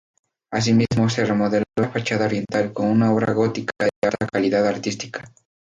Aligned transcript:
Asimismo 0.51 1.09
se 1.09 1.23
remodeló 1.25 1.63
la 1.77 1.89
fachada 1.91 2.25
oriental 2.25 2.73
con 2.73 2.87
una 2.87 3.13
obra 3.13 3.33
gótica 3.33 3.71
de 3.79 3.89
alta 4.03 4.25
calidad 4.33 4.65
artística. 4.67 5.31